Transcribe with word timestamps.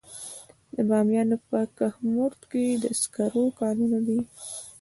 د 0.75 0.77
بامیان 0.89 1.29
په 1.49 1.59
کهمرد 1.77 2.41
کې 2.51 2.65
د 2.83 2.85
سکرو 3.01 3.45
کانونه 3.59 3.97
دي. 4.07 4.19